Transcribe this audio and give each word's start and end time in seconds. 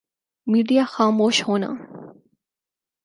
media 0.47 0.83
خاموش 0.93 1.37
ہونا 1.47 1.69